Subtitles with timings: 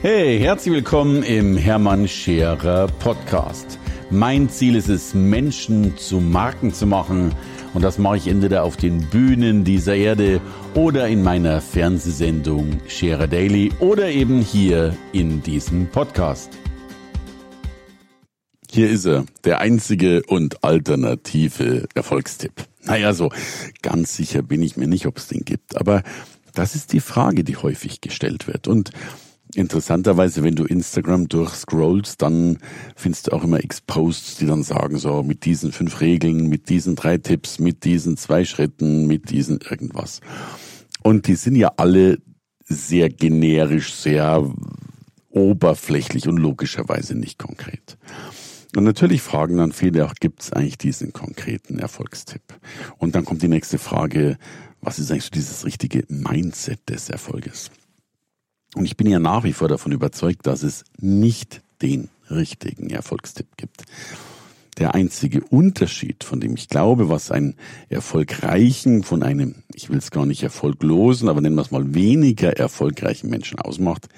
[0.00, 3.80] Hey, herzlich willkommen im Hermann Scherer Podcast.
[4.10, 7.34] Mein Ziel ist es, Menschen zu Marken zu machen.
[7.74, 10.40] Und das mache ich entweder auf den Bühnen dieser Erde
[10.74, 16.56] oder in meiner Fernsehsendung Scherer Daily oder eben hier in diesem Podcast.
[18.70, 22.52] Hier ist er, der einzige und alternative Erfolgstipp.
[22.84, 23.32] Naja, so
[23.82, 25.76] ganz sicher bin ich mir nicht, ob es den gibt.
[25.76, 26.04] Aber
[26.54, 28.68] das ist die Frage, die häufig gestellt wird.
[28.68, 28.92] Und
[29.54, 32.58] Interessanterweise, wenn du Instagram durchscrollst, dann
[32.96, 36.96] findest du auch immer X-Posts, die dann sagen, so mit diesen fünf Regeln, mit diesen
[36.96, 40.20] drei Tipps, mit diesen zwei Schritten, mit diesen irgendwas.
[41.02, 42.18] Und die sind ja alle
[42.64, 44.52] sehr generisch, sehr
[45.30, 47.96] oberflächlich und logischerweise nicht konkret.
[48.76, 52.42] Und natürlich fragen dann viele auch, gibt es eigentlich diesen konkreten Erfolgstipp?
[52.98, 54.36] Und dann kommt die nächste Frage,
[54.82, 57.70] was ist eigentlich so dieses richtige Mindset des Erfolges?
[58.74, 63.56] Und ich bin ja nach wie vor davon überzeugt, dass es nicht den richtigen Erfolgstipp
[63.56, 63.84] gibt.
[64.78, 67.56] Der einzige Unterschied, von dem ich glaube, was einen
[67.88, 72.56] erfolgreichen von einem, ich will es gar nicht erfolglosen, aber nennen wir es mal weniger
[72.56, 74.08] erfolgreichen Menschen ausmacht,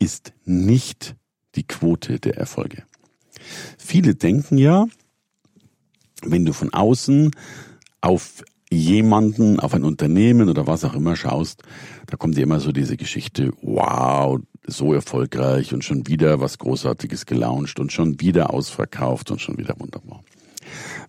[0.00, 1.14] ist nicht
[1.56, 2.84] die Quote der Erfolge.
[3.76, 4.86] Viele denken ja,
[6.22, 7.32] wenn du von außen
[8.00, 11.62] auf jemanden, auf ein Unternehmen oder was auch immer schaust,
[12.06, 17.26] da kommt dir immer so diese Geschichte, wow, so erfolgreich und schon wieder was Großartiges
[17.26, 20.22] gelauncht und schon wieder ausverkauft und schon wieder wunderbar.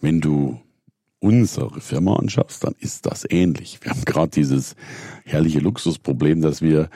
[0.00, 0.60] Wenn du
[1.18, 3.78] unsere Firma anschaust, dann ist das ähnlich.
[3.82, 4.74] Wir haben gerade dieses
[5.24, 6.88] herrliche Luxusproblem, dass wir,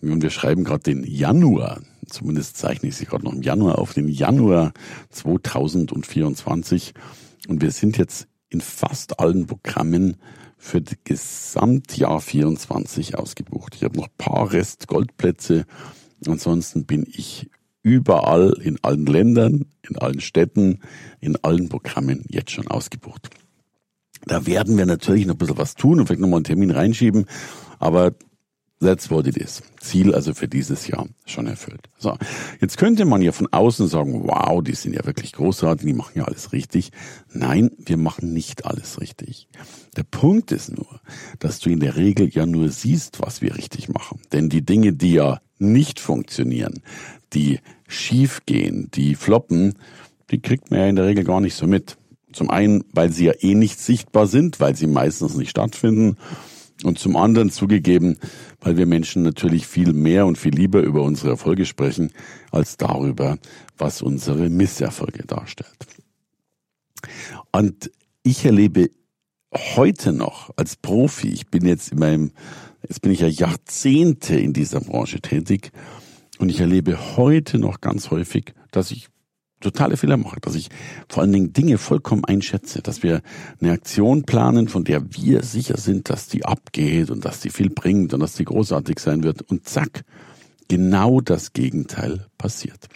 [0.00, 3.94] und wir schreiben gerade den Januar, zumindest zeichne ich sie gerade noch im Januar auf,
[3.94, 4.72] den Januar
[5.10, 6.94] 2024
[7.48, 10.16] und wir sind jetzt in fast allen Programmen
[10.58, 13.74] für das Gesamtjahr 24 ausgebucht.
[13.74, 15.64] Ich habe noch paar Rest Goldplätze.
[16.26, 17.50] Ansonsten bin ich
[17.82, 20.80] überall in allen Ländern, in allen Städten,
[21.20, 23.30] in allen Programmen jetzt schon ausgebucht.
[24.24, 27.26] Da werden wir natürlich noch ein bisschen was tun und vielleicht nochmal einen Termin reinschieben,
[27.80, 28.14] aber
[28.82, 29.62] That's what it is.
[29.80, 31.88] Ziel also für dieses Jahr schon erfüllt.
[31.98, 32.16] So,
[32.60, 36.14] jetzt könnte man ja von außen sagen, wow, die sind ja wirklich großartig, die machen
[36.16, 36.90] ja alles richtig.
[37.32, 39.48] Nein, wir machen nicht alles richtig.
[39.96, 41.00] Der Punkt ist nur,
[41.38, 44.20] dass du in der Regel ja nur siehst, was wir richtig machen.
[44.32, 46.82] Denn die Dinge, die ja nicht funktionieren,
[47.34, 49.74] die schief gehen, die floppen,
[50.32, 51.98] die kriegt man ja in der Regel gar nicht so mit.
[52.32, 56.16] Zum einen, weil sie ja eh nicht sichtbar sind, weil sie meistens nicht stattfinden
[56.84, 58.18] und zum anderen zugegeben,
[58.60, 62.10] weil wir Menschen natürlich viel mehr und viel lieber über unsere Erfolge sprechen,
[62.50, 63.38] als darüber,
[63.78, 65.86] was unsere Misserfolge darstellt.
[67.52, 67.90] Und
[68.22, 68.90] ich erlebe
[69.52, 72.32] heute noch als Profi, ich bin jetzt in meinem,
[72.88, 75.72] jetzt bin ich ja Jahrzehnte in dieser Branche tätig,
[76.38, 79.08] und ich erlebe heute noch ganz häufig, dass ich
[79.62, 80.68] totale Fehler mache, dass ich
[81.08, 83.22] vor allen Dingen Dinge vollkommen einschätze, dass wir
[83.60, 87.70] eine Aktion planen, von der wir sicher sind, dass die abgeht und dass die viel
[87.70, 90.04] bringt und dass die großartig sein wird und zack,
[90.68, 92.88] genau das Gegenteil passiert.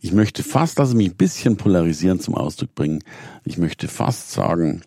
[0.00, 3.02] Ich möchte fast, also mich ein bisschen polarisieren zum Ausdruck bringen,
[3.44, 4.82] ich möchte fast sagen,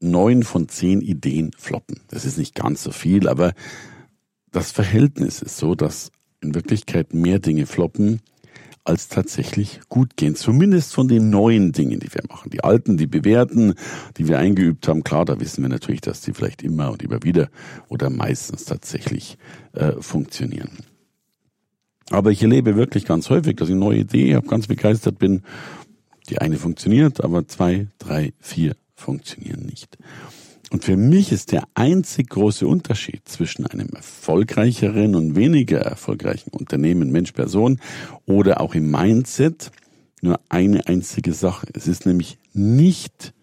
[0.00, 2.00] neun von zehn Ideen floppen.
[2.08, 3.52] Das ist nicht ganz so viel, aber
[4.52, 8.20] das Verhältnis ist so, dass in Wirklichkeit mehr Dinge floppen,
[8.84, 10.34] als tatsächlich gut gehen.
[10.34, 12.50] Zumindest von den neuen Dingen, die wir machen.
[12.50, 13.74] Die alten, die bewährten,
[14.16, 17.22] die wir eingeübt haben, klar, da wissen wir natürlich, dass die vielleicht immer und immer
[17.22, 17.48] wieder
[17.88, 19.38] oder meistens tatsächlich
[19.72, 20.78] äh, funktionieren.
[22.10, 25.42] Aber ich erlebe wirklich ganz häufig, dass ich eine neue Idee habe, ganz begeistert bin.
[26.28, 29.96] Die eine funktioniert, aber zwei, drei, vier funktionieren nicht.
[30.70, 37.10] Und für mich ist der einzig große Unterschied zwischen einem erfolgreicheren und weniger erfolgreichen Unternehmen,
[37.10, 37.80] Mensch, Person
[38.24, 39.72] oder auch im Mindset
[40.22, 41.66] nur eine einzige Sache.
[41.74, 43.34] Es ist nämlich nicht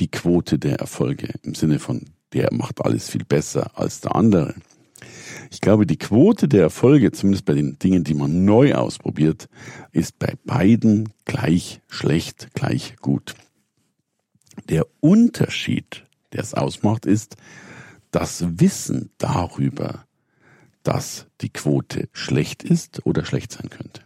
[0.00, 4.54] die Quote der Erfolge im Sinne von, der macht alles viel besser als der andere.
[5.50, 9.48] Ich glaube, die Quote der Erfolge, zumindest bei den Dingen, die man neu ausprobiert,
[9.92, 13.34] ist bei beiden gleich schlecht, gleich gut.
[14.68, 17.36] Der Unterschied der es ausmacht, ist
[18.10, 20.04] das Wissen darüber,
[20.82, 24.02] dass die Quote schlecht ist oder schlecht sein könnte.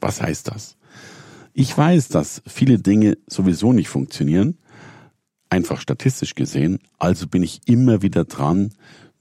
[0.00, 0.76] Was heißt das?
[1.52, 4.58] Ich weiß, dass viele Dinge sowieso nicht funktionieren,
[5.50, 8.72] einfach statistisch gesehen, also bin ich immer wieder dran,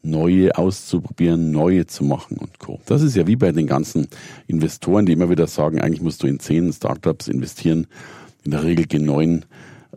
[0.01, 2.81] neue auszuprobieren, neue zu machen und Co.
[2.85, 4.07] Das ist ja wie bei den ganzen
[4.47, 7.88] Investoren, die immer wieder sagen, eigentlich musst du in zehn Startups investieren.
[8.44, 9.45] In der Regel gehen neun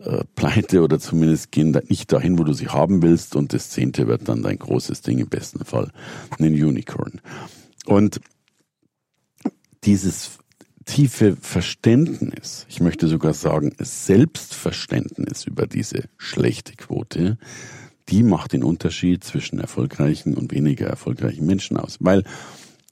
[0.01, 3.35] äh, pleite oder zumindest gehen da nicht dahin, wo du sie haben willst.
[3.35, 5.91] Und das zehnte wird dann dein großes Ding, im besten Fall
[6.39, 7.21] ein Unicorn.
[7.85, 8.21] Und
[9.83, 10.31] dieses
[10.85, 17.37] tiefe Verständnis, ich möchte sogar sagen Selbstverständnis über diese schlechte Quote,
[18.09, 21.97] die macht den Unterschied zwischen erfolgreichen und weniger erfolgreichen Menschen aus.
[21.99, 22.23] Weil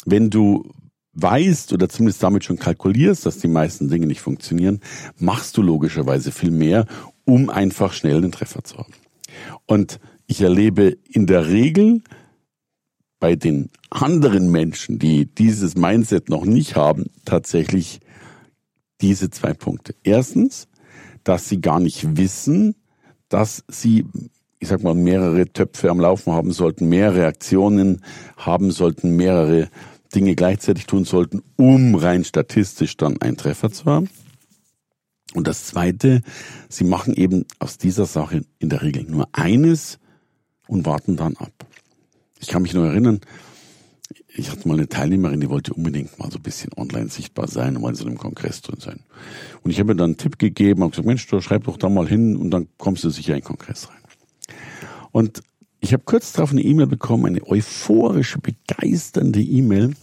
[0.05, 0.73] wenn du
[1.15, 4.81] weißt oder zumindest damit schon kalkulierst, dass die meisten Dinge nicht funktionieren,
[5.17, 6.85] machst du logischerweise viel mehr,
[7.25, 8.93] um einfach schnell einen Treffer zu haben.
[9.65, 12.01] Und ich erlebe in der Regel
[13.19, 17.99] bei den anderen Menschen, die dieses Mindset noch nicht haben, tatsächlich
[19.01, 19.95] diese zwei Punkte.
[20.03, 20.67] Erstens,
[21.23, 22.75] dass sie gar nicht wissen,
[23.29, 24.05] dass sie,
[24.59, 28.01] ich sag mal, mehrere Töpfe am Laufen haben sollten, mehrere Aktionen
[28.37, 29.69] haben sollten, mehrere
[30.13, 34.09] Dinge gleichzeitig tun sollten, um rein statistisch dann einen Treffer zu haben.
[35.33, 36.21] Und das Zweite,
[36.69, 39.99] sie machen eben aus dieser Sache in der Regel nur eines
[40.67, 41.51] und warten dann ab.
[42.39, 43.19] Ich kann mich nur erinnern,
[44.37, 47.75] ich hatte mal eine Teilnehmerin, die wollte unbedingt mal so ein bisschen online sichtbar sein
[47.75, 48.99] und mal in so einem Kongress drin sein.
[49.63, 51.89] Und ich habe ihr dann einen Tipp gegeben und gesagt, Mensch, du schreib doch da
[51.89, 54.01] mal hin und dann kommst du sicher in den Kongress rein.
[55.11, 55.41] Und
[55.85, 59.93] ich habe kurz darauf eine E-Mail bekommen, eine euphorische, begeisternde E-Mail.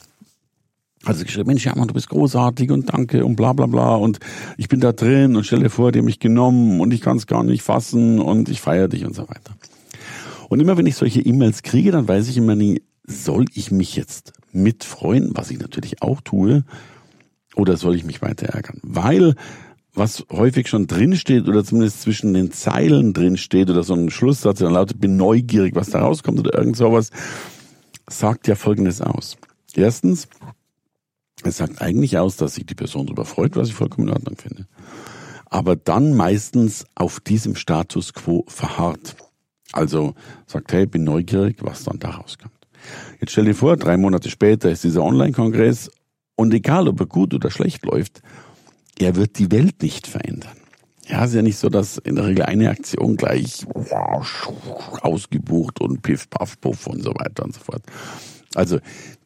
[1.05, 4.21] Also geschrieben, Mensch, Hermann, du bist großartig und danke und bla bla bla und
[4.57, 7.17] ich bin da drin und stell dir vor, die haben mich genommen und ich kann
[7.17, 9.57] es gar nicht fassen und ich feiere dich und so weiter.
[10.49, 13.97] Und immer wenn ich solche E-Mails kriege, dann weiß ich immer nie, soll ich mich
[13.97, 16.63] jetzt mitfreuen, was ich natürlich auch tue,
[17.57, 18.79] oder soll ich mich weiter ärgern?
[18.85, 19.35] Weil
[19.95, 24.69] was häufig schon drinsteht oder zumindest zwischen den Zeilen drinsteht oder so ein Schlusssatz, der
[24.69, 27.11] dann lautet, bin neugierig, was da rauskommt oder irgend sowas,
[28.09, 29.37] sagt ja Folgendes aus.
[29.75, 30.29] Erstens,
[31.45, 34.37] es sagt eigentlich aus, dass sich die Person darüber freut, was ich vollkommen in Ordnung
[34.37, 34.67] finde.
[35.47, 39.17] Aber dann meistens auf diesem Status quo verharrt.
[39.73, 40.15] Also
[40.47, 42.53] sagt, hey, bin neugierig, was dann da rauskommt.
[43.21, 45.91] Jetzt stell dir vor, drei Monate später ist dieser Online-Kongress
[46.37, 48.23] und egal, ob er gut oder schlecht läuft,
[49.03, 50.57] er wird die Welt nicht verändern.
[51.07, 53.67] Ja, ist ja nicht so, dass in der Regel eine Aktion gleich
[55.01, 57.83] ausgebucht und piff, paff, puff und so weiter und so fort.
[58.55, 58.79] Also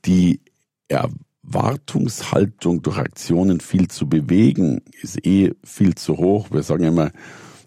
[0.04, 0.40] die
[0.88, 6.50] Erwartungshaltung durch Aktionen viel zu bewegen ist eh viel zu hoch.
[6.50, 7.10] Wir sagen immer,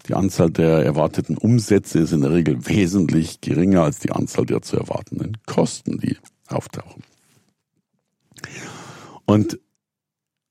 [0.08, 4.60] die Anzahl der erwarteten Umsätze ist in der Regel wesentlich geringer als die Anzahl der
[4.62, 6.16] zu erwartenden Kosten, die
[6.48, 7.04] auftauchen.
[9.24, 9.60] Und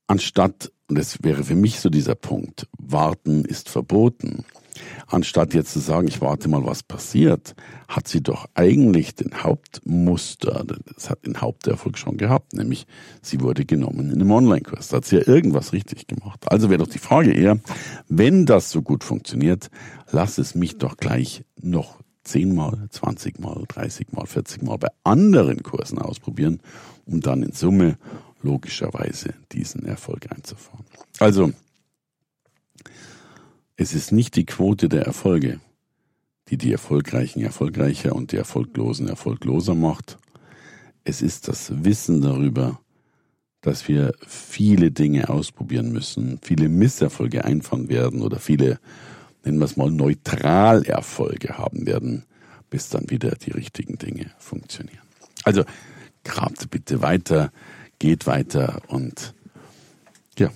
[0.06, 4.44] anstatt und das wäre für mich so dieser Punkt, warten ist verboten.
[5.06, 7.54] Anstatt jetzt zu sagen, ich warte mal, was passiert,
[7.86, 12.88] hat sie doch eigentlich den Hauptmuster, das hat den Haupterfolg schon gehabt, nämlich
[13.22, 14.88] sie wurde genommen in einem Online-Kurs.
[14.88, 16.50] Da hat sie ja irgendwas richtig gemacht.
[16.50, 17.60] Also wäre doch die Frage eher,
[18.08, 19.70] wenn das so gut funktioniert,
[20.10, 26.60] lass es mich doch gleich noch zehnmal, zwanzigmal, dreißigmal, vierzigmal bei anderen Kursen ausprobieren,
[27.06, 27.96] um dann in Summe
[28.42, 30.84] logischerweise diesen Erfolg einzufahren.
[31.18, 31.52] Also,
[33.76, 35.60] es ist nicht die Quote der Erfolge,
[36.48, 40.18] die die Erfolgreichen erfolgreicher und die Erfolglosen erfolgloser macht.
[41.04, 42.80] Es ist das Wissen darüber,
[43.60, 48.80] dass wir viele Dinge ausprobieren müssen, viele Misserfolge einfahren werden oder viele,
[49.44, 52.24] nennen wir es mal, Neutralerfolge haben werden,
[52.70, 55.06] bis dann wieder die richtigen Dinge funktionieren.
[55.44, 55.64] Also
[56.24, 57.52] grabt bitte weiter
[58.00, 59.34] geht weiter und
[60.36, 60.48] ja,